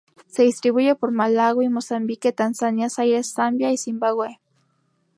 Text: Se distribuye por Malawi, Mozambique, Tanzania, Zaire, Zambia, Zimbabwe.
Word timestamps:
Se 0.25 0.41
distribuye 0.41 0.95
por 0.95 1.11
Malawi, 1.11 1.69
Mozambique, 1.69 2.31
Tanzania, 2.33 2.89
Zaire, 2.89 3.21
Zambia, 3.21 3.69
Zimbabwe. 3.77 4.39